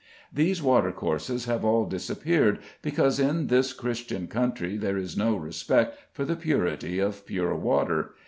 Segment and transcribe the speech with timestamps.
[0.33, 6.25] These watercourses have all disappeared, because in this Christian country there is no respect for
[6.25, 8.15] the purity of pure water.